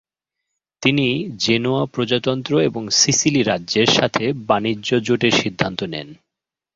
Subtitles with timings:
[0.83, 1.07] তিনি
[1.37, 6.07] জেনোয়া প্রজাতন্ত্র এবং সিসিলি রাজ্যের সাথে বাণিজ্য জোটের সিদ্ধান্ত নেন।